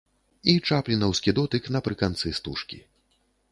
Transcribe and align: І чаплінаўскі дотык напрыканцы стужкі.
І 0.53 0.55
чаплінаўскі 0.69 1.35
дотык 1.41 1.69
напрыканцы 1.77 2.35
стужкі. 2.41 2.83